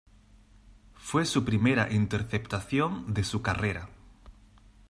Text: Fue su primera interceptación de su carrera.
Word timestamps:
Fue 0.95 1.25
su 1.27 1.45
primera 1.45 1.93
interceptación 1.93 3.13
de 3.13 3.23
su 3.23 3.43
carrera. 3.43 3.87